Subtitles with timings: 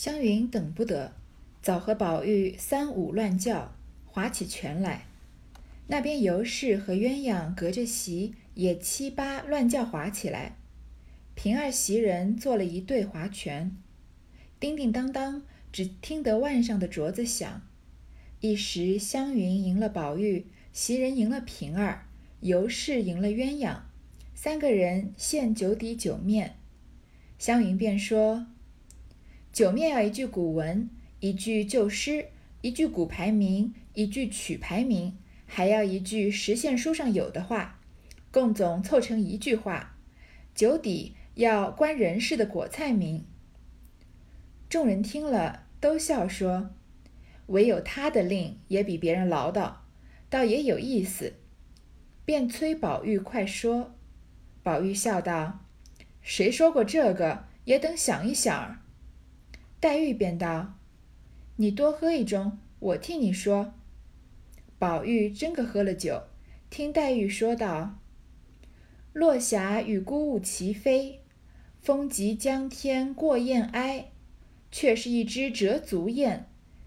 [0.00, 1.12] 湘云等不得，
[1.60, 3.74] 早和宝玉三五乱叫，
[4.06, 5.04] 划起拳来。
[5.88, 10.56] 那边尤氏和鸳鸯隔着席也七八乱叫划起来。
[11.34, 13.76] 平儿袭人做了一对划拳，
[14.58, 17.60] 叮叮当当，只听得腕上的镯子响。
[18.40, 22.06] 一时湘云赢了宝玉，袭人赢了平儿，
[22.40, 23.80] 尤氏赢了鸳鸯，
[24.34, 26.56] 三个人献酒底酒面。
[27.38, 28.46] 湘云便说。
[29.52, 32.26] 酒面要一句古文，一句旧诗，
[32.60, 37.80] 一句古牌名，一句曲牌名，还要一句实现书上有的话，
[38.30, 39.96] 共总凑成一句话。
[40.54, 43.24] 酒底要关人事的果菜名。
[44.68, 46.70] 众人听了，都笑说
[47.46, 49.74] ：“唯有他的令也比别人唠叨，
[50.28, 51.34] 倒也有意思。”
[52.24, 53.96] 便催宝玉快说。
[54.62, 55.64] 宝玉笑道
[56.22, 57.46] ：“谁说过这个？
[57.64, 58.78] 也等想一想。”
[59.80, 60.74] 黛玉便道
[61.56, 63.72] ：“你多喝一盅，我替你说。”
[64.78, 66.22] 宝玉真个喝了酒，
[66.68, 67.98] 听黛玉说道
[69.14, 71.22] ：“落霞与孤鹜齐飞，
[71.80, 74.10] 风急江天过雁哀。
[74.72, 76.46] 却是一只折足雁，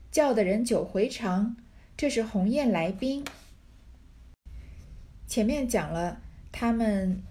[0.10, 1.58] 叫得人久回肠。
[1.98, 3.26] 这是鸿雁来宾。”
[5.28, 7.22] 前面讲了他们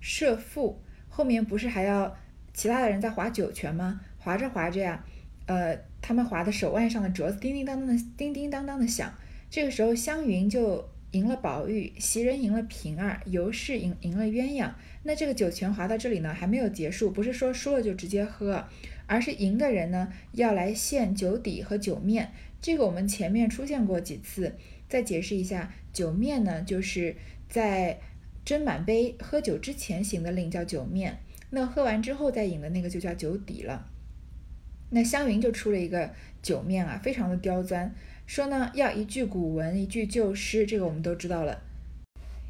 [0.00, 2.16] 设父，后面不是还要
[2.54, 4.00] 其他的人在划酒泉吗？
[4.18, 5.04] 划着划着呀，
[5.46, 9.12] 呃，他们划的手腕上的镯子叮叮当当的叮叮当当的响。
[9.50, 14.70] 这个时候，湘云就赢了宝玉，袭人赢了平儿，尤氏赢赢了鸳鸯。
[15.04, 18.66] 那这个酒泉划到这里呢，还没有结束，不是说输了就直接喝，
[19.06, 22.32] 而是赢的人呢要来献酒底和酒面。
[22.60, 24.54] 这个我们前面出现过几次，
[24.88, 27.16] 再解释一下，酒面呢就是
[27.48, 27.98] 在
[28.44, 33.86] 斟满杯喝酒之前行的令叫酒面，那喝完之后再饮的那个就叫酒底了。
[34.90, 36.10] 那湘云就出了一个
[36.42, 37.90] 酒面啊，非常的刁钻，
[38.26, 41.62] 说呢要一句古文，一句旧诗，这个我们都知道了。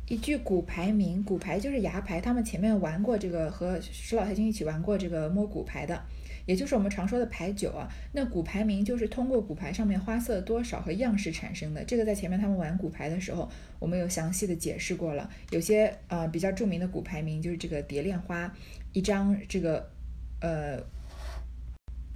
[0.07, 6.03] 一句古牌名，古牌就是牙牌，他们前面玩过这个，和史老太君一起玩过这个摸骨牌的，
[6.47, 7.87] 也就是我们常说的牌九啊。
[8.13, 15.29] 那古牌名就是通过骨牌上面花色多少和样式产生的，这个在前面他们玩骨牌的时候，我们有详细的解释过了。
[15.51, 18.55] 有些呃比较著名的骨牌名就是这个蝶恋花，
[18.93, 19.91] 一张这个
[20.41, 20.83] 呃。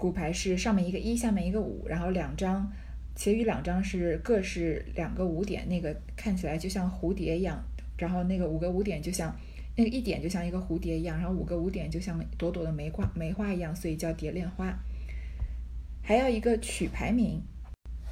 [0.03, 2.69] 骨牌是上面一个一，下面一个五，然后两张，
[3.15, 7.63] 其余两张是各是两个五点，那个看起来就像蝴蝶一样，
[7.97, 9.33] 然后那个五个五点就像
[9.77, 14.77] 那个一点就像一个蝴蝶一样，然后五个五点就像朵朵的梅花梅花一样，所以叫蝶恋花。
[16.03, 17.41] 还要一个曲牌名，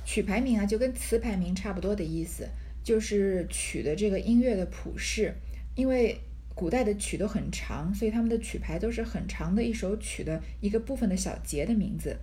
[0.04, 2.48] 曲牌名啊就跟词牌名差不多的意思，
[2.84, 5.34] 就是曲的这个音乐的谱式，
[5.74, 6.16] 因为。
[6.60, 12.14] 古代的曲都很长，所以他们的曲牌都是很长的一首曲的一个部分的小节的名字。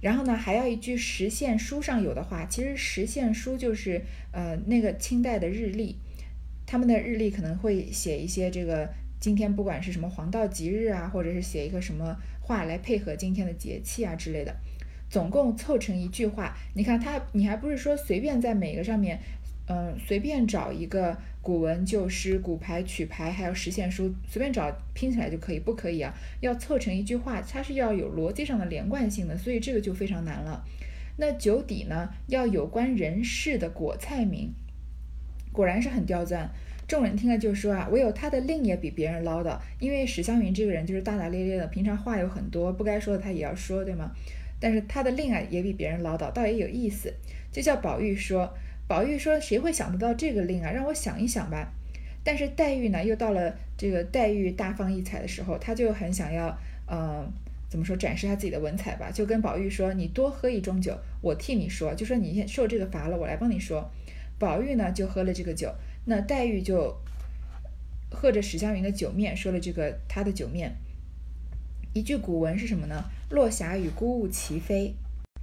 [0.00, 2.46] 然后呢，还要一句实现书上有的话。
[2.46, 5.96] 其实实现书就是呃那个清代的日历，
[6.64, 14.54] 他们的日历可能会写一些这个今天不管是什么黄道吉日啊，或者是写一个什么话来配合今天的节气啊之类的，
[15.10, 16.56] 总共凑成一句话。
[16.76, 19.18] 你看他，你还不是说随便在每个上面。
[19.70, 26.14] 嗯，随便找一个古文旧诗、古牌曲牌，还有实现书，随便找拼起来就可以，不可以啊？
[26.40, 30.64] 要凑成一句话，它是要有逻辑上的连贯性的，所以这个就非常难了。
[31.18, 34.54] 那九底呢，要有关人事的果菜名，
[35.52, 36.48] 果然是很刁钻。
[36.86, 44.12] 众人听了就说啊，唯有他的令也比别人唠叨，因为史湘云这个人就是大大咧咧的，平常话有很多，不该说的他也要说，对吗？
[44.58, 47.12] 但是他的令啊，也比别人唠叨，倒也有意思，
[47.52, 48.50] 就叫宝玉说。
[48.88, 50.70] 宝玉说：“谁会想得到这个令啊？
[50.70, 51.72] 让我想一想吧。”
[52.24, 57.24] 但是黛玉呢，又到了这个黛玉大放异彩的时候，她就很想要，呃，
[57.68, 59.10] 怎么说，展示她自己的文采吧？
[59.10, 63.90] 就跟宝玉说：“你多喝一盅酒，我替你说。”就说你受这个罚了，我来帮你说。
[64.38, 65.70] 宝玉呢，就喝了这个酒。
[66.06, 66.96] 那黛玉就
[68.10, 70.74] 喝着史湘云的酒面，说了这个她的酒面。
[71.92, 74.94] 一句古文是什么呢？“落霞与孤鹜齐飞。”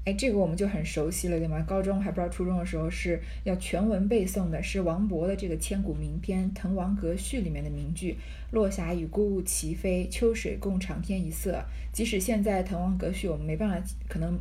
[0.06, 1.60] 哎，这个我们就很熟悉了，对吗？
[1.68, 8.16] 高中还不知道初中的时候是要全文背诵的，是王勃的这个千古名篇《滕王阁序》里面的名句
[8.54, 14.40] ：“落霞与孤鹜齐飞，秋水共长天一色。”即使现在《滕王阁序》我们没办法，可能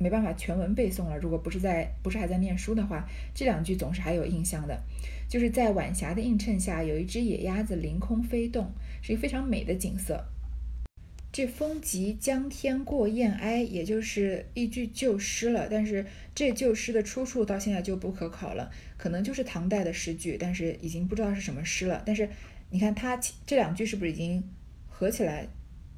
[0.00, 1.16] 没办法全文背诵了。
[1.18, 4.76] 如果不是在不是还在念书的话，这两句总是还有印象的。
[5.28, 8.72] 就是在晚霞的映衬下，有一只野鸭子凌空飞动，
[9.02, 10.24] 是一个非常美的景色。
[11.36, 15.68] 这风急江天过雁哀，也就是一句旧诗了。
[15.70, 22.02] 但是这旧诗的出处到现在就不可考了，可能就是唐代的诗句，但是已经不知道是什么诗了。
[22.06, 22.26] 但是
[22.70, 24.42] 你看它这两句是不是已经
[24.88, 25.46] 合起来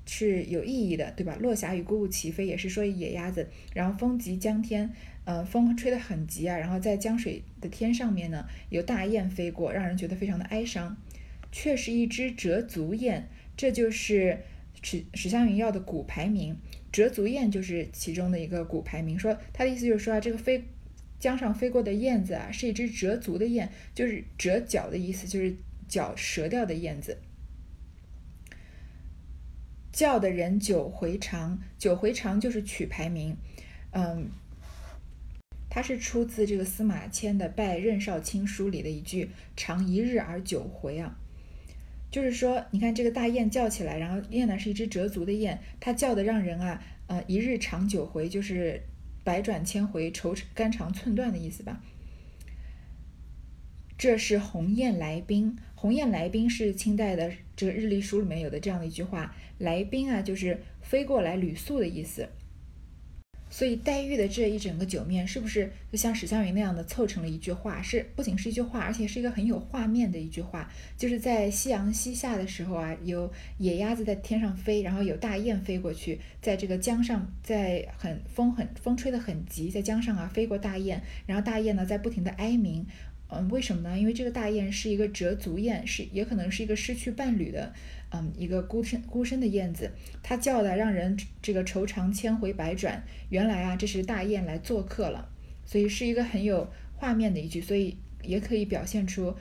[0.06, 1.36] 是有意义的，对吧？
[1.38, 4.92] 落霞与孤鹜齐飞也是说野鸭子，然后风急江天，
[5.24, 10.96] 呃，风吹得很急啊，然后在江水的天上面呢，有大雁飞过，让人觉得非常的哀伤。
[11.52, 14.40] 却是一只折足雁，这就是
[14.82, 16.56] 史史湘云要的古排名。
[16.90, 20.64] 折足燕就是其中的一个古排名，说他的意思就是说啊，这个飞
[21.20, 25.54] 江上飞过的燕子啊，是一只折足的燕，就是折角的意思，就是
[25.86, 27.18] 角折掉的燕子。
[29.92, 33.36] 叫的人九回肠，九回肠就是曲排名，
[33.90, 34.30] 嗯，
[35.68, 41.18] 它是出自这个司马迁的《拜任少卿书》里的一句“长一日而九回”啊。
[42.10, 48.82] 就是说，你看这个大雁叫起来，然后雁呢是一只折足的雁，它叫的让人啊，呃，一日长九回，就是
[49.24, 51.82] 百转千回，愁肝肠寸断的意思吧。
[53.98, 62.28] 这是鸿雁来宾，鸿雁来宾是清代的这个日历书里面有的这样的一句话，来宾啊就是飞过来旅宿的意思。
[63.50, 67.80] 所以黛玉的这一整个酒面，是不是就像史湘云那样的凑成了一句话？
[67.82, 70.70] 是不仅是一句话，而且是一个很有画面的一句话。
[70.96, 82.86] 就是在夕阳西下的时候啊，有野鸭子在天上飞，然后有大雁飞过去，在这个江上，在很风很风吹得很急，在江上啊飞过大雁，然后大雁呢在不停的哀鸣。
[83.30, 83.98] 嗯，为什么呢？
[83.98, 87.72] 因为这个大雁是一个折足雁，是也可能是一个失去伴侣的。
[88.10, 89.90] 嗯，一个孤身孤身的燕子，
[90.22, 93.04] 它叫的让人这个愁肠千回百转。
[93.28, 95.28] 原来啊，这是大雁来做客了，
[95.66, 96.66] 所以是一个很有
[96.96, 99.34] 画面的一句，所以也可以表现出，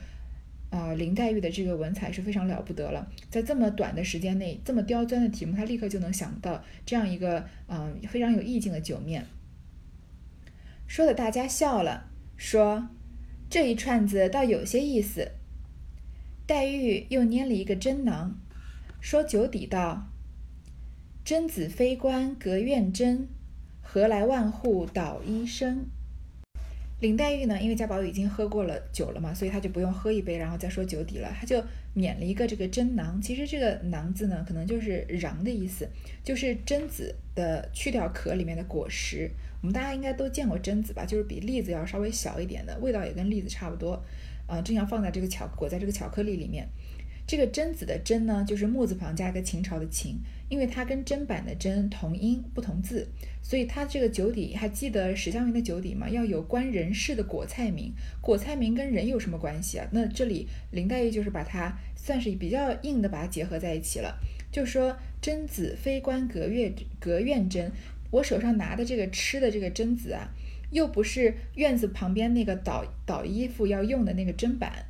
[0.70, 3.10] 啊，林黛玉的这个文采是非常了不得了。
[3.30, 9.26] 在这么短的时间内，这么刁钻的题目，她立刻就能想到这样一个嗯非常有意境的酒面，
[10.88, 12.90] 说的大家笑了，说
[13.50, 15.32] 这一串子倒有些意思。
[16.46, 18.40] 黛玉又捏了一个针囊。
[19.00, 20.08] 说酒底道
[21.24, 23.28] ：“贞子非官隔院贞，
[23.82, 25.88] 何来万户捣衣声？”
[27.00, 31.64] 林黛玉呢，因为贾宝玉已经喝过了酒了嘛，所以他就不用喝一杯，然后再说酒底了，他就
[31.94, 33.22] 捻了一个这个针囊。
[33.22, 35.88] 其实这个囊字呢，可能就是瓤的意思，
[36.24, 39.30] 就是榛子的去掉壳里面的果实。
[39.62, 41.06] 我们大家应该都见过榛子吧？
[41.06, 44.04] 就是比栗子要稍微小一点的，味道也跟栗子差不多。
[44.48, 46.68] 啊，正要放在这个巧裹在这个巧克力里面。
[47.28, 50.16] 这个贞子的贞呢，就是木字旁加一个秦朝的秦，
[50.48, 53.06] 因为它跟砧板的砧同音不同字，
[53.44, 56.10] 所以它这个酒底还记得史湘云的酒底吗？
[56.10, 57.92] 要有关人事的果菜名，
[58.22, 59.86] 果菜名跟人有什么关系啊？
[59.92, 64.18] 那这里林黛玉就是把它算是比较硬的把它结合在一起了，
[64.50, 67.70] 就说贞子非关隔院隔院砧，
[68.10, 70.30] 我手上拿的这个吃的这个榛子啊，
[70.72, 74.86] 又不是院子旁边那个倒倒衣服要用的那个砧板。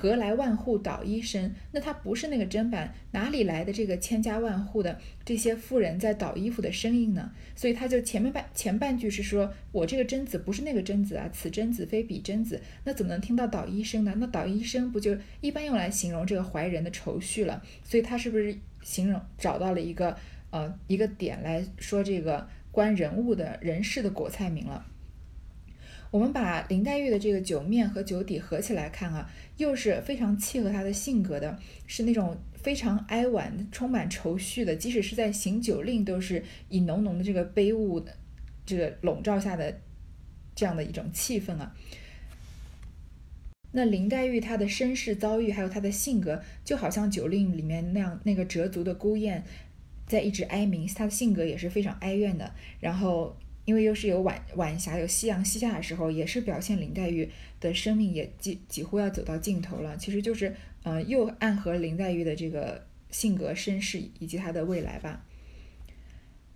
[0.00, 1.52] 何来万户捣衣声？
[1.72, 7.30] 那它不是那个砧板，哪里来的这个千家万户的这些妇人在捣衣服的声音呢？
[7.54, 14.14] 所以他就前面半前半句是说我这个贞子不是那个贞子啊，此贞子非彼贞子，那怎么能听到捣衣声呢？
[14.16, 17.62] 那捣衣声不就一般用来形容这个怀人的愁绪了？
[17.84, 20.16] 所以他是不是形容找到了一个
[20.48, 24.86] 呃一个点来说这个关人物的人事的果菜名了？
[26.10, 34.74] 我们把林黛玉的这个酒面和酒底合起来看啊，又是非常契合她的性格的，是那种非常哀婉、充满愁绪的。
[34.74, 38.16] 即使是在行酒令，都是以浓浓的这个悲雾的
[38.66, 39.80] 这个笼罩下的
[40.56, 41.76] 这样的一种气氛啊。
[43.70, 49.44] 那林黛玉她的身世遭遇，还有她的性格，就好像酒令里面那样，那个折足的孤雁
[50.08, 52.52] 在一直哀鸣，她的性格也是非常哀怨的。
[52.80, 53.36] 然后。
[53.64, 59.96] 因为又是有晚晚霞、有夕阳西下的时候，也是表现林黛玉的生命也几几乎要走到尽头了。
[59.96, 65.24] 其实就是，呃，又暗合林黛玉的这个性格、身世以及她的未来吧。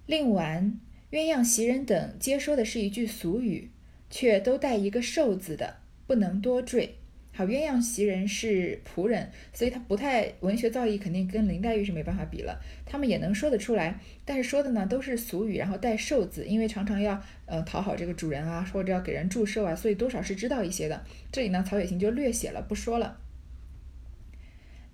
[0.06, 0.80] 令完，
[1.10, 3.70] 鸳鸯袭人等皆说的是一句俗语，
[4.10, 6.96] 却都带一个寿字的，不能多赘。
[7.36, 12.60] 好，鸳鸯袭人是仆人，所以他不太文学造诣，肯定跟林黛玉是没办法比了。
[12.86, 21.04] 他们也能说得出来，但是说的呢都是俗语，然后带寿字，因为常常要呃讨好这个主人啊，或者要给人祝寿啊，所以多少是知道一些的。
[21.32, 23.18] 这里呢，曹雪芹就略写了，不说了。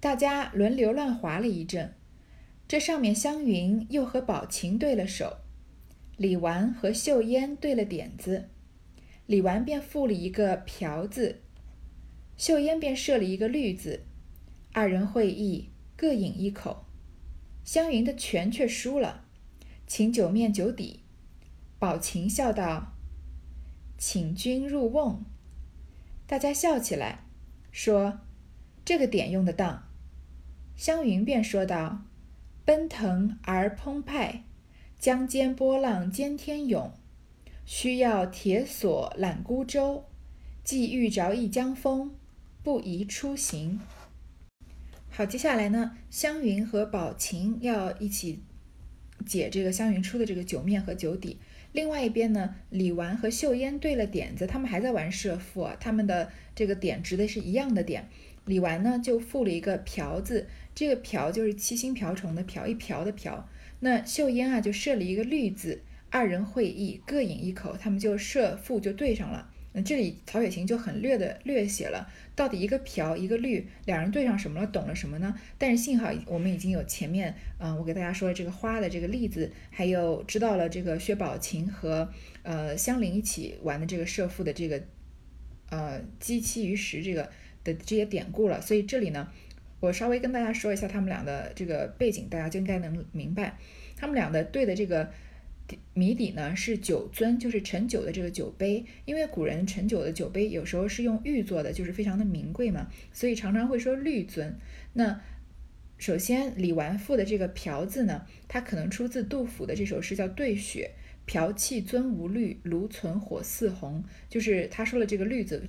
[0.00, 1.92] 大家轮流乱划了一阵，
[2.66, 5.36] 这上面湘云又和宝琴对了手，
[6.16, 8.48] 李纨和秀烟对了点子，
[9.26, 11.42] 李纨便附了一个瓢字。
[12.40, 14.06] 秀烟便设了一个绿字，
[14.72, 16.86] 二人会意，各饮一口。
[17.64, 19.26] 湘云的拳却输了，
[19.86, 21.00] 请酒面酒底。
[21.78, 22.94] 宝琴笑道
[23.98, 25.22] ：“请君入瓮。”
[26.26, 27.26] 大家笑起来，
[27.70, 28.20] 说
[28.86, 29.86] ：“这个点用得当。”
[30.74, 32.06] 湘云便说道
[32.64, 34.44] ：“奔腾而澎湃，
[34.98, 36.90] 江间波浪兼天涌。
[37.66, 40.06] 须要铁索揽孤舟，
[40.64, 42.14] 既遇着一江风，
[42.62, 43.80] 不宜出行。
[45.08, 48.40] 好，接下来呢，湘云和宝琴要一起
[49.26, 51.38] 解这个湘云出的这个酒面和酒底。
[51.72, 58.08] 另外一边呢，李纨和秀烟对了点子，他们还在玩射赋啊，他们的这个点值的是一样的点。
[58.44, 63.48] 李纨呢就付了一个瓢字，这个瓢就是七星瓢虫的瓢，一瓢的瓢。
[63.80, 65.82] 那秀烟啊就设了一个绿字。
[66.10, 69.49] 二人会意，各饮一口，他们就设赋就对上了。
[69.72, 75.32] 那这里曹雪芹就很略的略写了，到底一个瓢一个绿，两人对上什么了，懂了什么呢？
[75.58, 82.08] 但是幸好我们已经有前面，嗯，我给大家说的这个花的这个例子，还有知道了这个薛宝琴和
[82.42, 84.82] 呃香菱一起玩的这个设赋的这个
[85.68, 87.30] 呃积七于十这个
[87.62, 88.60] 的这些典故了。
[88.60, 89.28] 所以这里呢，
[89.78, 93.56] 我稍微跟大家说一下他们俩的这个背景，大家就应该能明白，
[93.96, 95.12] 他们俩的对的这个。
[95.94, 98.84] 谜底呢是酒樽，就是盛酒的这个酒杯。
[99.04, 104.52] 因为古人盛酒的酒杯有时候是用玉做的，就是非常的名贵嘛，所以常常会说绿樽。
[104.92, 105.20] 那
[105.98, 110.90] 首先李纨赋的这个瓢字呢，它可能出自杜甫的这首诗，叫《对雪》。
[111.26, 114.02] 瓢气樽无绿，炉存火似红。
[114.28, 115.62] 就是他说了这个绿字，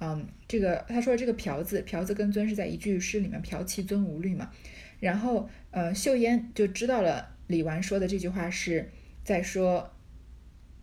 [0.00, 4.50] 嗯，这个他说这个瓢字，瓢字跟樽是在一句诗里面，瓢气樽无绿嘛。
[4.98, 8.90] 然后呃，秀烟就知道了李纨说的这句话是。
[9.28, 9.92] 再说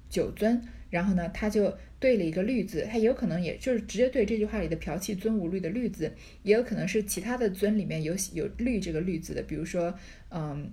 [0.07, 0.61] 酒樽，
[0.91, 9.97] 然后呢，他就对了一个绿字，他有可能也就是直接对这句话里的剽气尊无绿的绿字，也有可能是其他的尊里面有有绿这个绿字的，比如说，
[10.29, 10.69] 嗯，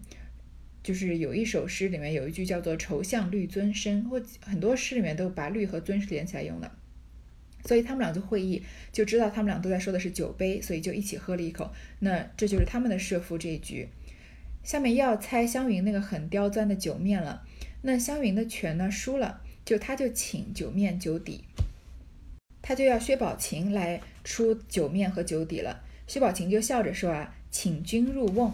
[0.83, 6.71] 就是有一首诗里面有一句叫做“愁向绿樽深”，或很多诗里面都把绿和尊是连起来用的，
[7.65, 8.63] 所以他们俩就会意，
[8.93, 13.89] 就知道他们俩都在说的是酒杯，所以就一起喝了一口，那这就是他们的设伏这一局。
[14.63, 17.43] 下面要猜湘云那个很刁钻的酒面了。
[17.83, 21.45] 那湘云的拳呢输了，就他就请九面九底，
[22.63, 25.85] 他就要薛宝琴来出九面和九底了。
[26.07, 28.53] 薛宝琴就笑着说啊，请君入瓮。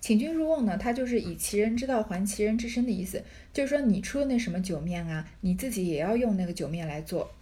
[0.00, 3.24] 请君入瓮呢，他就是以其人之道还其人之身的意思，
[3.54, 7.32] 就是说你出的那什么酒面啊，你自己也要用那个酒面来做。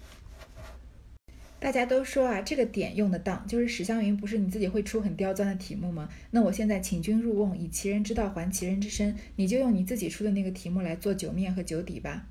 [1.62, 6.08] 大家都说啊，这个点用得当，就是史湘云不是你自己会出很刁钻的题目吗？
[6.32, 12.26] 那我现在请君入瓮，以其人之道还其人之身，你就用你自己出的那个题目来做酒面和酒底吧。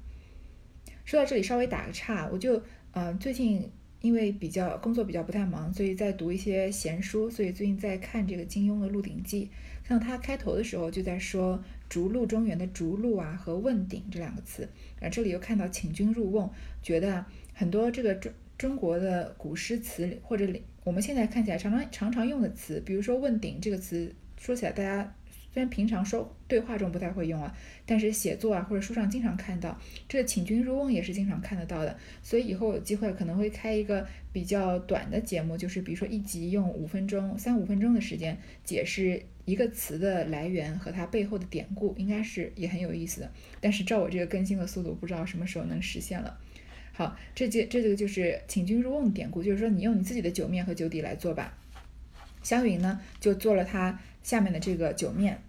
[1.05, 2.61] 说到这里稍微打个岔，我就
[2.91, 3.71] 呃最近
[4.01, 9.49] 因为比较工作比较不太忙，所以在读一些闲书，所以最近在看这个金庸的《鹿鼎记》，
[9.87, 14.67] 像他开头的时候就在说逐鹿中原的逐鹿啊和问鼎这两个词，
[14.99, 16.51] 然后这里又看到请君入瓮，
[16.83, 18.29] 觉得很多这个中。
[18.61, 20.47] 中国的古诗词里，或者
[20.83, 25.15] 我们现在看起来常常常常用的词，比如说“问鼎”这个词，说起来大家
[25.51, 29.75] 虽然平常说对话中不太会用啊，但是写作啊或者书上经常看到。
[30.07, 43.31] 这个“请君入瓮”也是经常看得到的，所以以后有机会可能会开一个比较短的节目，就是比如说一集用五分钟、三五分钟的时间解释一个词的来源和它背后的典故，应该是也很有意思的。
[43.59, 46.37] 但是照我这个更新的速度，不知道什么时候能实现了。
[46.93, 51.57] 好，这就这个就是请君入瓮的典故，就是说你用你自己的酒面和酒底来做吧。
[52.43, 55.41] 湘云呢就做了他下面的这个酒面。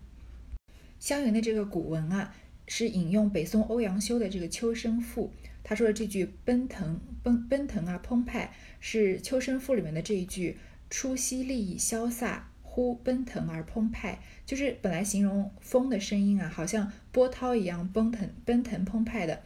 [1.01, 2.35] 湘云的这个古文啊，
[2.69, 5.33] 是引用北宋欧阳修的这个《秋声赋》，
[5.65, 10.57] 他说的这句奔腾奔奔腾啊澎湃，是《秋声赋》里面的这一句
[10.89, 19.43] “出淅沥沥潇洒，忽奔腾而澎湃”，就是本来形容风的声音啊，好像波涛一样奔腾奔腾澎湃的。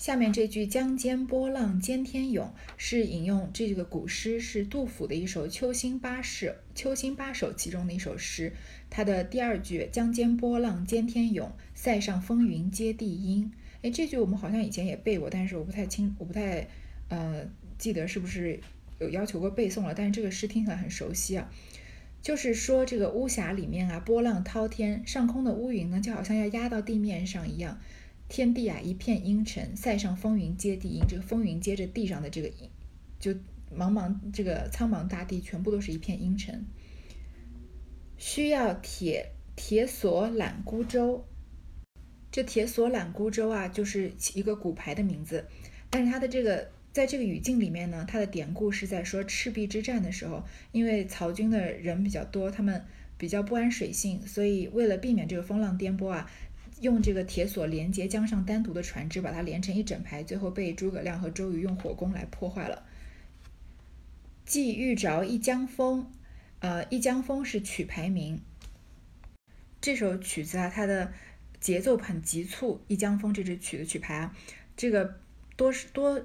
[0.00, 8.54] 下面这句“江间波浪兼天涌”是引用这个古诗，是杜甫的一首《秋兴八事》《秋兴八首》其中的一首诗。
[8.88, 13.52] 它的第二句“江间波浪兼天涌，塞上风云接地阴”。
[13.82, 16.66] 哎，这句我们好像以前也背过，但是我不太清，我不太
[17.10, 18.58] 呃记得是不是
[19.00, 19.92] 有要求过背诵了。
[19.94, 21.52] 但是这个诗听起来很熟悉啊，
[22.22, 27.78] 就是说这个巫峡里面啊，波浪滔天，上空的乌云呢就好像要压到地面上一样。
[28.30, 31.02] 天地啊，一片阴沉，塞上风云接地阴。
[31.08, 32.48] 这个风云接着地上的这个，
[33.18, 33.32] 就
[33.76, 36.64] 茫茫这个苍茫大地，全部都是一片阴沉。
[38.16, 41.26] 需要铁铁索揽孤舟。
[42.30, 45.46] 这铁索揽孤舟啊，就是一个古牌的名字。
[45.90, 52.84] 但是它的这个在这个语境里面呢，它的典故是在说赤壁之战的时候，因为曹军的人比较多，他们
[53.18, 56.30] 比较不安水性，所以为了避免这个风浪颠簸啊。
[56.80, 62.82] 用这个铁索连接江上单独的船只，把它连成一整排，最后被诸葛亮和周瑜用火攻来破坏了。
[64.44, 66.10] 既遇着一江风，
[66.58, 68.40] 呃，《一江风》是曲牌名。
[69.80, 71.12] 这首曲子啊，它的
[71.60, 74.36] 节奏很急促，《一江风》这支曲子曲牌啊，
[74.76, 75.20] 这个
[75.56, 76.20] 多是多，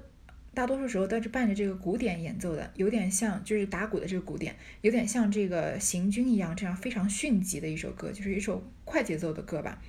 [0.54, 9.80] 大多数时候都是伴着这个鼓点演奏的，有点像就是打鼓的这个鼓点，有点像这个行军一样，这样非常迅疾的一首歌，就是一首快节奏的歌吧。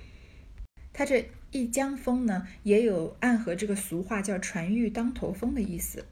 [0.98, 6.04] 它这一江风呢，也有暗合这个俗话叫“船欲当头风”的意思。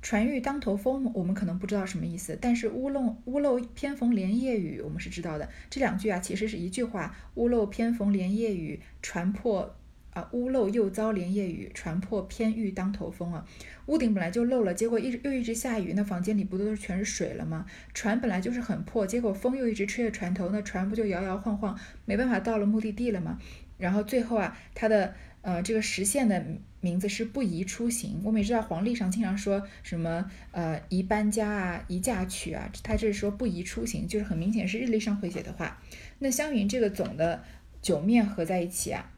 [0.00, 5.48] 船欲当头风，我们可能不知道什么意思，但是屋漏屋漏偏逢连夜雨，我们是知道的。
[5.68, 9.74] 这两句啊，其实是一句话：屋漏偏逢连夜雨，船破
[10.12, 13.44] 啊，屋漏又遭连夜雨，船破偏遇当头风啊。
[13.86, 17.66] 屋顶本来就漏了，结果一直又一直下雨，那房间里不都是全是水了吗？
[17.92, 23.36] 船本来就是很破，结果风又一直吹着船头，那船不就摇摇晃晃，没办法到了目的地了吗？
[23.80, 25.14] 然后最后啊，它的。
[25.42, 26.44] 呃，这个实现的
[26.82, 28.20] 名字是不宜出行。
[28.22, 35.80] 我们也知道黄历上经常说什么呃宜搬家啊，宜嫁娶啊，他这是说不宜出行，就是很明显是日历上会写的话。
[36.18, 37.42] 那湘云这个总的
[37.80, 39.10] 九面合在一起啊，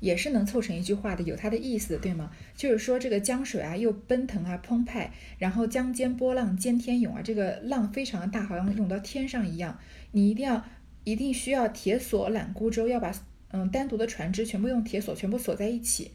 [0.00, 2.30] 也是能凑成一句话的，有它的意思，对吗？
[2.56, 9.78] 就是说这个江水啊又奔腾啊澎湃，然后江间波浪兼天涌啊，这个浪非常的大，好像涌到天上一样。
[10.12, 10.64] 你一定要
[11.04, 13.12] 一定需要铁索揽孤舟，要把。
[13.50, 16.10] 嗯，单独的船只全部用铁锁全部锁在一起。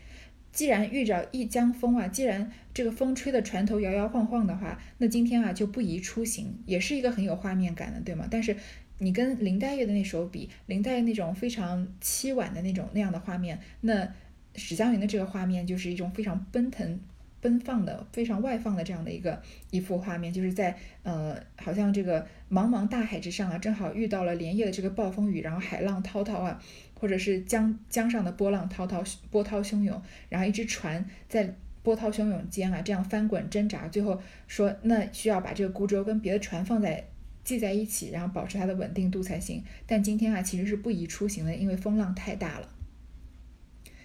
[0.51, 8.27] 既然遇着一江风啊，既然这个风吹的船头摇摇晃晃的话，那今天啊就不宜出行，也是一个很有画面感的，对吗？
[8.29, 8.55] 但是
[8.99, 14.07] 你跟林黛玉的那首比，林黛玉那种非常凄婉的那种那样的画面，那
[14.55, 16.99] 史湘云的这个画面就是一种非常奔腾。
[17.41, 26.63] 奔放的、非常外放的这样的一个一幅画面，就是在呃，好像这个茫茫大海之上啊，正好遇到了连夜的这个暴风雨，然后海浪滔滔啊，
[27.03, 37.05] 或者是江江上的波浪滔滔、波涛汹涌，然后一只船在波涛汹涌间啊，这样翻滚挣扎，最后说那需要把这个孤舟跟别的船放在
[37.43, 39.61] 系在一起，然后保持它的稳定度才行。
[39.85, 42.69] 但今天啊，其实是不宜出行的，因为风浪太大了。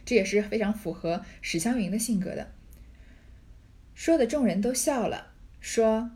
[0.04, 2.50] 这也是非常符合史湘云的性格的。
[3.94, 5.28] 说的众人都笑了，
[5.60, 6.10] 说：“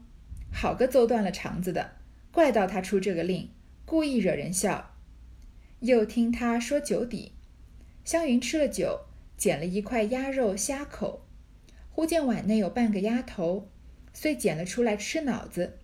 [0.52, 1.92] 好个揍断了肠子的，
[2.32, 3.48] 怪到他出这个令，
[3.84, 4.88] 故意惹人笑。”
[5.82, 7.32] 又听他说酒底，
[8.04, 11.26] 湘云吃了酒，捡了一块鸭肉虾口，
[11.90, 13.68] 忽见碗内有半个鸭头，
[14.12, 15.78] 遂捡了出来吃脑子。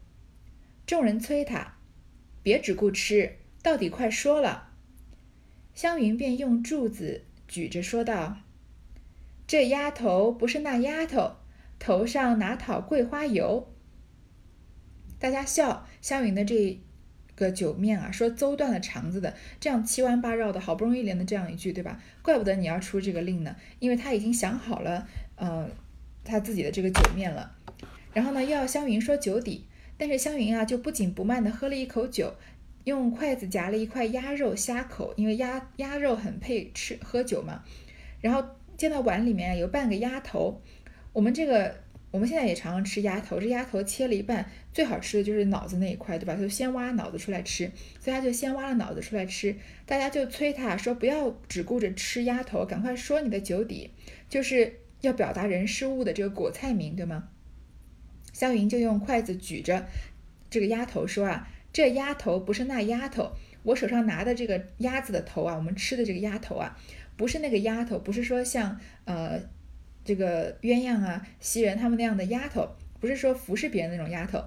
[0.87, 1.79] 众人催他，
[2.43, 4.71] 别只顾吃，到底快说了。
[5.75, 8.39] 湘云便用柱子举着说道
[9.47, 11.37] ：“这丫头不是那丫头。”
[11.81, 13.73] 头上哪讨桂花油？
[15.21, 16.81] 大家笑湘云的这
[17.39, 22.01] 个酒面啊，说邹断了肠子的，这样七弯八绕的，好不容易连的这样一句，对吧？
[22.23, 25.71] 怪不得你要出这个令呢，因为他已经想好了，呃，
[26.25, 27.55] 他自己的这个酒面了。
[28.13, 32.35] 然后呢，又要湘云说酒底，但是湘云啊，就不紧不慢的喝了一口酒，
[32.85, 37.63] 用筷子夹了一块鸭肉虾口，因为鸭鸭肉很配吃喝酒嘛。
[38.21, 38.45] 然后
[38.77, 40.61] 见到碗里面有半个鸭头。
[41.13, 41.75] 我们这个，
[42.11, 46.35] 我们现在也常常吃鸭头，这鸭头切了一半，最好吃的就是脑子那一块，对吧？
[46.35, 49.55] 就先挖脑子出来吃，所以他就先挖了脑子出来吃。
[49.85, 53.91] 大家就催他说，不要只顾着吃鸭头，赶快说你的酒底，
[54.31, 57.29] 就是要表达人事物的这个果菜名，对吗？
[58.33, 59.87] 湘云就用筷子举着
[60.49, 63.33] 这个鸭头说啊，这鸭头不是那鸭头，
[63.65, 66.79] 我手上拿的这个鸭子的头啊，我们吃的这个鸭头啊，
[67.19, 69.39] 不是那个鸭头，不是说像呃。
[70.09, 72.67] 这个鸳鸯啊，袭人他们那样的丫头，
[72.99, 74.43] 不是说服侍别人那种丫头。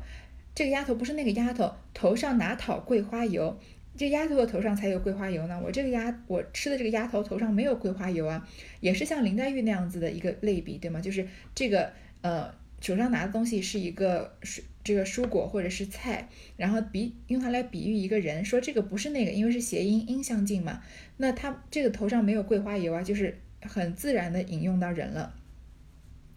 [0.55, 3.59] 这个丫头不是那个丫头，头上哪讨桂花油？
[3.95, 5.61] 这丫头的头上才有桂花油呢。
[5.63, 10.99] 我这个丫，我吃的这个丫头头上没有桂花油啊，也是像林黛玉那样子的一个类比，对吗？
[10.99, 20.81] 就是这个呃，手上拿的东西是一个蔬这个蔬果或者是菜，然后比用它来比喻一个人，说这个不是那个，因为是谐音，音相近嘛。
[21.17, 25.35] 那他这个头上没有桂花油啊，就是很自然的引用到人了。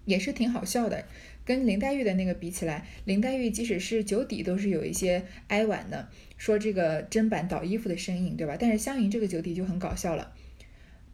[0.04, 1.04] 也是挺好笑的，
[1.44, 8.56] 跟林黛玉的那个比起来，林黛玉即使是酒底都是有一些哀婉的，说这个砧板倒衣服的声音，对吧？
[8.58, 10.32] 但是湘云这个酒底就很搞笑了，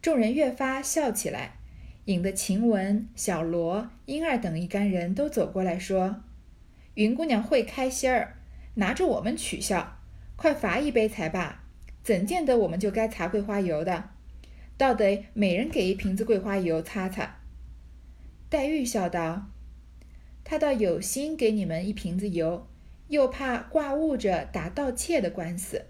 [0.03, 1.57] 众人越发笑起来，
[2.07, 6.23] 引得晴雯、小罗、莺儿等一干人都走过来说
[6.95, 8.37] ：“云姑娘会开心儿，
[8.75, 9.99] 拿着我们取笑，
[10.37, 11.65] 快罚一杯才罢，
[12.03, 14.11] 怎见得我们就该擦桂花油的？
[14.77, 17.37] 倒得每人给一瓶子桂花油擦擦。”
[18.51, 19.49] 黛玉笑道
[20.43, 22.67] ：“他倒有心给你们一瓶子油，
[23.07, 25.87] 又怕挂误着打盗窃的官司。”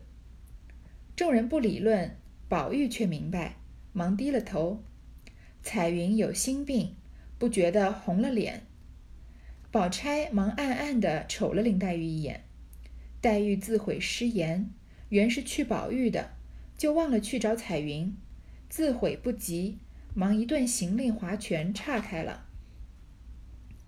[1.16, 2.18] 众人不理论，
[2.50, 3.56] 宝玉却明白，
[3.94, 4.84] 忙低了头。
[5.62, 6.96] 彩云有心病，
[7.38, 8.66] 不觉得红了脸。
[9.70, 12.44] 宝钗忙暗暗地瞅了林黛玉一眼，
[13.22, 14.68] 黛玉自悔失言，
[15.08, 16.32] 原是去宝玉的，
[16.76, 18.14] 就忘了去找彩云，
[18.68, 19.78] 自悔不及，
[20.12, 22.48] 忙一顿行令划拳岔开了。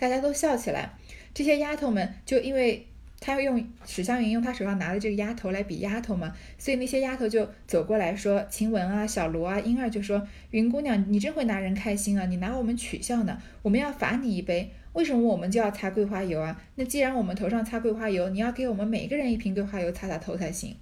[0.02, 0.90] 大家都笑起来，
[1.32, 2.88] 这些丫头们就因为。
[3.24, 16.60] 他要用史湘云用他手上拿的这个丫头来比丫头嘛，所以那些丫头就走过来说：“晴雯啊，小罗啊，莺儿就说，云姑娘你真会拿人开心啊，你拿我们取笑呢，我们要罚你一杯，为什么我们就要擦桂花油啊？
[16.74, 20.74] 那既然我们头上擦桂花油，你要给我们每个人一瓶桂花油擦擦头才行。”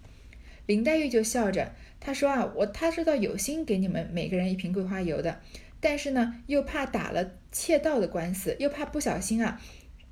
[0.64, 5.38] 林黛玉就笑着，她说啊，我她知道有心给你们每个人一瓶桂花油的，
[5.80, 9.60] 但是呢，又怕打了窃盗的官司，又怕不小心啊，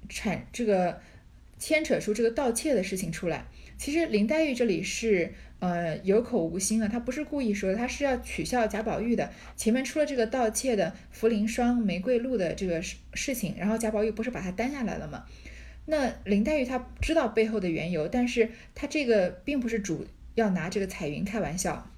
[0.09, 1.01] 产这个。
[1.61, 3.45] 牵扯出这个盗窃的事情出来，
[3.77, 9.29] 其实林黛玉这里是呃有口无心的，她不是故意说的，她是要取笑贾宝玉的。
[9.57, 15.25] 前面出了这个盗窃的茯苓霜、玫瑰露的这个事事情，然后贾宝玉不是把她担下来了吗？
[15.87, 21.91] 那林黛玉她知道背后的缘由，但是她这个并不是主要拿这个彩云开玩笑，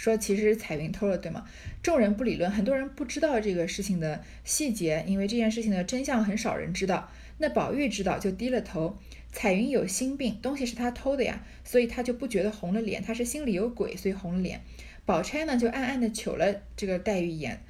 [0.00, 1.44] 说其实彩云偷了，对吗？
[1.82, 7.12] 众人不理论，很多人不知道这个事情的细节，因为这件事情的真相很少人知道。
[7.36, 8.96] 那宝玉知道就低了头，
[9.30, 14.62] 彩云有心病，东西是他偷的呀，所以他就不觉得红了脸，他是心里有鬼，所以红了脸。
[15.04, 17.60] 宝钗呢就暗暗的瞅了这个黛玉一眼，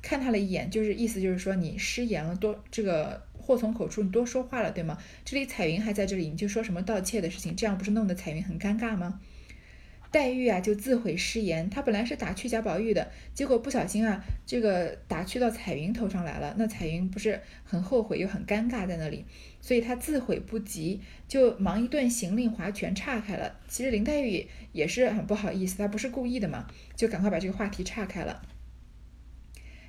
[0.00, 4.96] 看他了一眼，就是意思就是说你失言了，多这个祸从口出，你多说话了，对吗？
[5.24, 9.20] 这里彩云还在这里，你就说什么盗窃的事情，这样不是弄得彩云很尴尬吗？
[10.12, 11.70] 黛玉啊，就自悔失言。
[11.70, 16.54] 她本来是打趣贾宝玉的，结果不小心啊，这个打趣到彩云头上来了。
[16.58, 19.24] 那彩云不是很后悔又很尴尬在那里，
[19.62, 23.58] 所以她自悔不及，就忙一顿行令划拳岔开了。
[23.66, 28.42] 其实林黛玉也是很不好意思，她不是故意的嘛，就赶快把这个话题岔开了。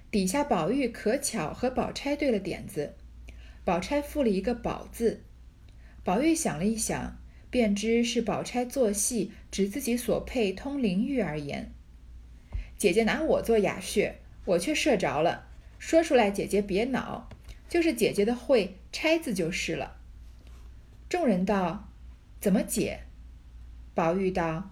[0.09, 2.93] 底下宝玉可巧和宝钗对了点子，
[3.65, 5.23] 宝钗附了一个“宝”字，
[6.03, 7.19] 宝玉想了一想。
[7.53, 11.71] 便知是宝钗做戏，指自己所配通灵玉而言。
[12.79, 15.45] 姐姐拿我做哑穴，我却射着了。
[15.77, 17.29] 说出来，姐姐别恼，
[17.69, 19.97] 就是姐姐的会钗字就是了。
[21.07, 21.91] 众人道
[22.41, 23.01] ：“怎么解？”
[23.93, 24.71] 宝玉道：“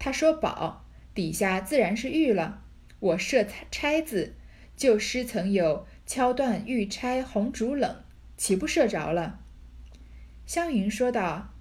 [0.00, 2.62] 他说宝，底下自然是玉了。
[2.98, 4.36] 我射钗字，
[4.74, 8.02] 旧诗曾有敲断玉钗红烛冷，
[8.38, 9.40] 岂不射着了？”
[10.48, 11.52] 湘云说道。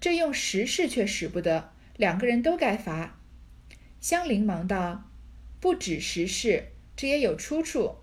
[0.00, 3.18] 这用实事却使不得，两个人都该罚。
[4.00, 5.10] 香菱忙道
[5.58, 7.96] ：“不止实事，这也有出处。”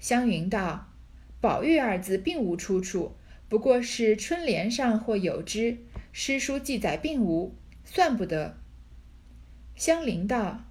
[0.00, 0.92] 湘云道
[1.40, 3.14] ：“宝玉二字并无出处，
[3.48, 5.78] 不过是春联上或有之，
[6.12, 8.58] 诗书记载并无，算不得。”
[9.76, 10.64] 香菱道：“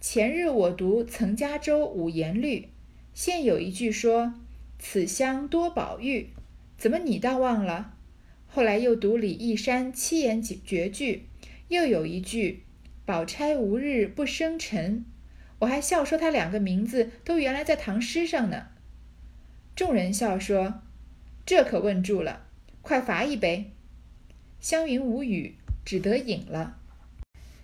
[0.00, 2.68] 前日我读岑家洲五言律，
[3.12, 4.34] 现有一句说
[4.78, 6.30] ‘此乡多宝玉’，
[6.78, 7.94] 怎么你倒忘了？”
[8.50, 11.28] 后来又读李义山七言绝绝句，
[11.68, 12.64] 又有一句
[13.04, 15.04] “宝钗无日不生尘”，
[15.60, 18.68] 我还笑说他两个名字都原来在唐诗上呢。
[19.76, 20.82] 众人笑说
[21.46, 22.46] ：“这可问住了，
[22.82, 23.70] 快罚一杯。”
[24.58, 26.78] 湘云无语，只得饮了。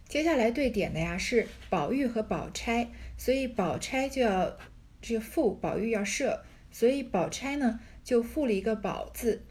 [0.06, 4.56] 接下来对点的呀是宝玉和宝钗，所以宝钗就要
[5.00, 9.42] 这个赋，宝玉要设，所以宝钗呢就赋了一个“宝”字。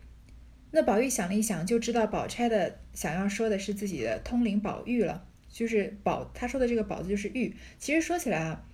[0.76, 7.56] 那宝玉想了一想，就知道宝钗的想要说的是自己的通灵宝玉了，就是宝，他说的这个宝字就是玉。
[7.78, 8.66] 其实说起来啊，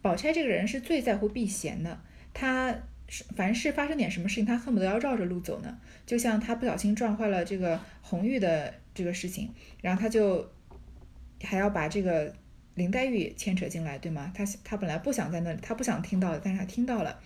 [0.00, 2.00] 宝钗这个人是最在乎避嫌的，
[2.32, 2.78] 她
[3.34, 5.80] 凡是发生点什么事情，她恨不得要绕着路走呢。
[6.06, 10.48] 就像她不小心撞坏了这个红玉的这个事情，然后她就
[11.42, 12.32] 还要把这个
[12.76, 14.30] 林黛玉牵扯进来，对吗？
[14.32, 17.18] 她她本来不想在那里，她不想听到的，但是她听到了，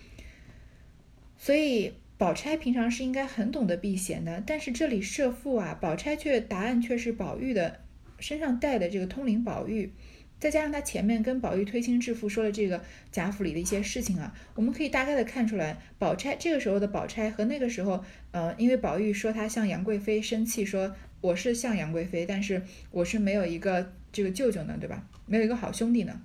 [1.37, 1.93] 所以。
[2.23, 7.81] 宝钗平常是应该很懂得避嫌的，但是这里设父啊，宝钗却答案却是宝玉的
[8.17, 9.91] 身上带的这个通灵宝玉，
[10.39, 12.81] 再加上他前面跟宝玉推心置腹说了这个
[13.11, 25.05] 贾府里的一些事情啊，我们可以大概的看出来，宝钗这个时候的宝钗和那个时候，呃，因为宝玉说他像杨贵妃生气，说我是像杨贵妃，但是我是没有一个这个舅舅呢，对吧？
[25.25, 26.21] 没有一个好兄弟呢，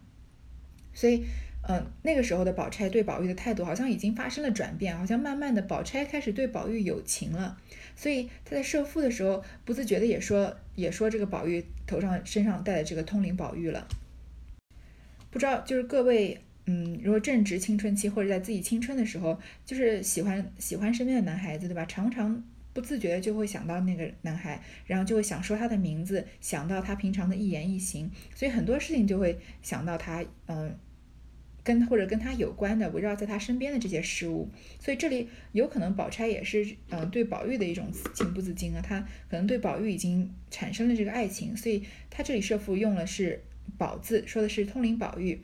[0.94, 1.24] 所以。
[1.70, 7.58] 嗯，那个时候的宝钗对宝玉的态度好像已经发生了转变，好像慢慢的宝钗开始对宝玉有情了，
[7.94, 13.86] 所以她在设父的时候不自觉的也说也说这个宝玉头上身上戴的这个通灵宝玉了。
[15.30, 21.84] 不知道就是各位，嗯，如果正值青春期或者在自己青春的时候，就是喜欢喜欢身边的男孩子，对吧？
[21.84, 30.74] 常常不自觉的就会想到那个男孩，然后就会想说他的名字，想到他平常的一言一行，所以很多事情就会想到他，嗯。
[31.68, 34.48] 跟或者跟他有关的，围绕在他身边的这些事物。
[34.80, 43.44] 所以这里有可能宝钗也是嗯对宝玉的一种情不自禁啊，他可能对宝玉已经产生了这个爱情，所以他这里设父用了是
[43.76, 45.42] 宝字，说的是通灵宝玉。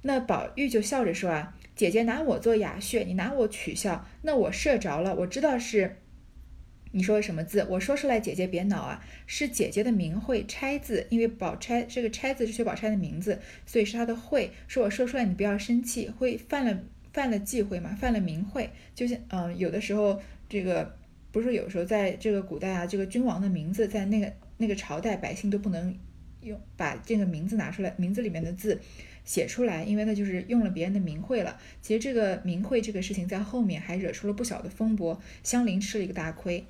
[0.00, 5.98] 那宝玉就笑着说啊，姐姐拿我做哑穴，你拿我取笑，那我射着了，我知道是。
[6.96, 7.66] 你说什么字？
[7.68, 9.04] 我说出来，姐姐别恼啊！
[9.26, 14.52] 是姐姐的名讳“钗”字，因为宝钗这个“钗”字是薛宝钗的名字，所以是她的讳。
[14.68, 16.78] 说我说出来，你不要生气，会犯了
[17.12, 17.96] 犯了忌讳嘛？
[18.00, 20.96] 犯了名讳，就像嗯，有的时候这个
[21.32, 25.98] 不是有时候在这个古代啊，这个君王的名字在那个那个朝代，百姓都不能
[26.42, 28.80] 用把这个名字拿出来，名字里面的字
[29.24, 31.58] 写出来，因为那就是用了别人的名讳了。
[31.82, 36.64] 其实这个名讳这个事情在后面还惹出了不小的风波，香菱吃了一个大亏。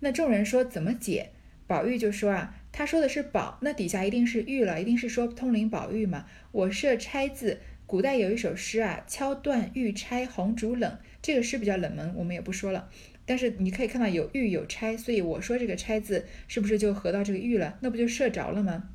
[0.00, 1.30] 那众人说怎么解？
[1.66, 6.26] 宝玉就说啊，他说的是宝，那底下一定是玉了，一定是说通灵宝玉嘛。
[6.50, 12.88] 我设钗字，古代有一首诗啊，敲断玉钗红烛冷，这个诗比较冷门，我们也不说了。
[13.24, 17.78] 但是你可以看到有玉有钗，所以我说这个钗字是不是就合到这个玉了？
[17.80, 18.90] 那不就射着了吗？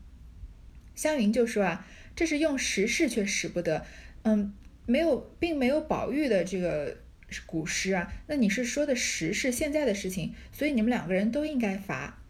[0.96, 3.86] 湘云就说啊，这是用时事却使不得，
[4.24, 4.54] 嗯，
[4.86, 6.98] 没有，并没有宝玉的这个。
[7.46, 12.22] 古诗啊，那你是说的时是现在的事情，所以你们两个人都应该罚，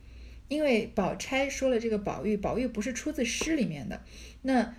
[0.48, 4.02] 因为宝钗说了这个宝玉，宝玉不是出自诗里面的，
[4.42, 4.76] 那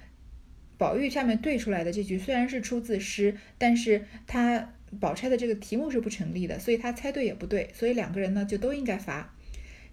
[0.79, 9.35] 宝玉下面对出来的这句虽然是出自诗，但是他宝钗的这个题目是不成立的，所以他猜对也不对，所以两个人呢就都应该罚。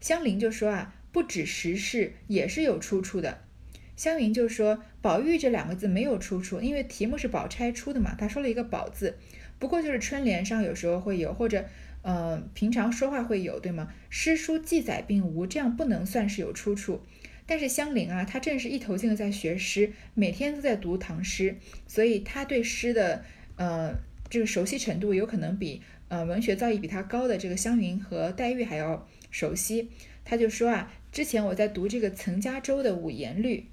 [0.01, 3.45] 香菱就说啊，不止时事也是有出处的，
[3.95, 9.17] 湘云就说宝玉这两个字没有出处，因为题目是宝钗出的嘛，他说了一个宝字。
[9.59, 11.65] 不过就是春联上有时候会有，或者，
[12.01, 13.93] 嗯，平常说话会有，对吗？
[14.09, 17.01] 诗书记载并无，这样不能算是有出处。
[17.45, 21.55] 但是香菱啊，她正是一头劲的在学诗，每天都在读唐诗，
[21.87, 23.23] 所以她对诗的，
[23.55, 23.93] 呃，
[24.29, 29.89] 这个熟悉程度有可能比，呃，文学造诣比她高的这个湘云和黛玉还要熟悉。
[30.25, 33.67] 她就说啊，之前我在读这个岑家洲的五言律。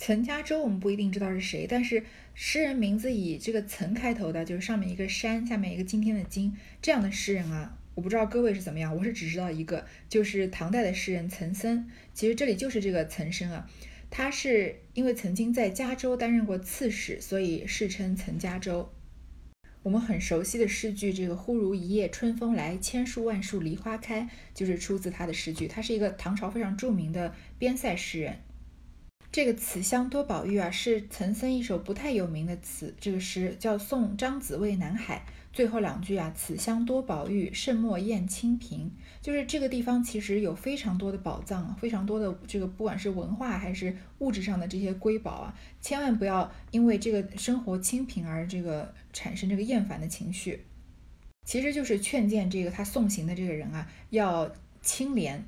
[0.00, 11.86] 岑家洲我们不一定知道是谁，但是诗人名字以这个岑开头的，就是上面一个山，下面一个今天的今这样的诗人啊，我不知道各位是怎么样，我是只知道一个，就是唐代的诗人岑参。
[12.14, 13.68] 其实这里就是这个岑参啊，
[14.08, 18.90] 他是因为曾经在加州担任过刺史，所以世称岑家洲。
[19.82, 25.68] 我们很熟悉的诗句，这个忽如一夜春风来，千树万树梨花开，就是出自他的诗句。
[25.68, 28.38] 他是一个唐朝非常著名的边塞诗人。
[29.32, 32.92] 这个“此香多宝玉”啊，是岑参一首不太有名的词。
[33.00, 38.90] 这个诗叫《送张子渭南海》，最后两句啊，“此香多宝玉，慎莫厌清平”，
[39.22, 50.64] 就是这个地方其实有非常多的宝藏，非常多的这个不管是文化还是物质上的这些瑰宝啊，千万不要因为这个生活清贫而这个产生这个厌烦的情绪。
[51.46, 55.44] 其实就是劝谏这个他送行的这个人啊，要清廉，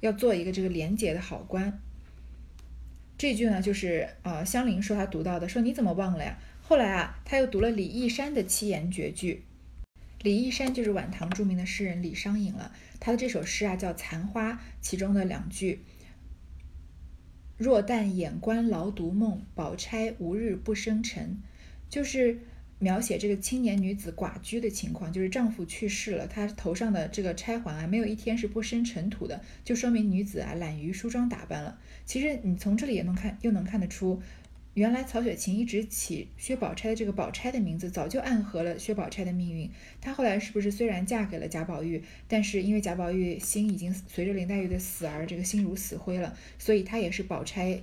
[0.00, 1.80] 要做一个这个廉洁的好官。
[3.22, 6.36] 这句呢，就是呃，香菱说她读到的，说你怎么忘了呀？
[6.60, 9.44] 后来啊，他又读了李义山的七言绝句。
[10.22, 15.82] 李义山就是晚唐著名的诗人李商隐了，他的这首诗啊叫《残花》，其中的两句：
[17.56, 21.40] 若但眼观劳独梦，宝钗无日不生尘，
[21.88, 22.40] 就是。
[22.82, 31.78] 描写这个青年女子寡居的情况，就是丈夫去世了，她头上的这个钗环啊，没有一天是不生尘土的，就说明女子啊懒于梳妆打扮了。
[32.04, 34.20] 其实你从这里也能看，又能看得出，
[34.74, 39.70] 原来曹雪芹一直起薛宝钗的这个宝钗的名字，早就暗合了薛宝钗的命运。
[40.00, 47.80] 她后来是不是虽然嫁给了贾宝玉，但是因为贾宝玉心已经随着林黛玉的死而这个心如死灰了，所以她也是宝钗。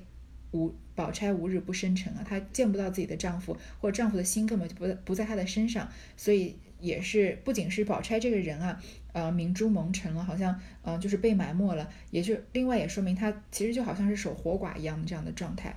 [0.51, 8.81] 无宝钗无日不生辰啊，她见不到自己的丈夫，或丈夫的心根本就不不在她的身上，所以也是不仅是宝钗这个人啊，
[9.13, 15.75] 呃，明珠蒙尘了，好像呃就是被埋没了，也就另外也说明她其实就好像是守活寡一样的这样的状态。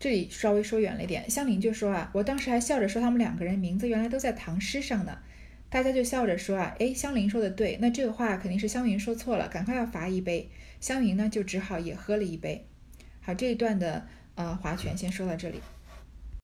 [0.00, 5.18] 这里稍微说远了一点，香菱就说啊，我当时还笑着说他们两个人名字原来都在唐诗上呢，
[5.68, 10.48] 大家就笑着说啊，哎，香菱说的对，那这个话肯定是香云说错了，赶快要罚一杯。
[10.80, 12.66] 湘云呢，就只好也喝了一杯。
[13.20, 15.60] 好，这一段的呃划拳先说到这里。